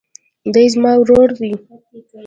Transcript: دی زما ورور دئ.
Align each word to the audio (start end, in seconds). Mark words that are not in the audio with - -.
دی 0.53 0.65
زما 0.73 0.91
ورور 1.01 1.29
دئ. 1.39 1.51